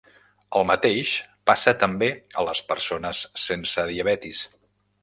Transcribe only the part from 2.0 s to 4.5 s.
a les persones sense diabetis.